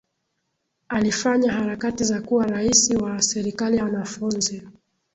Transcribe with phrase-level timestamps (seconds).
[0.89, 4.67] alifanya harakati za kuwa raisi wa serikali ya wanafunzi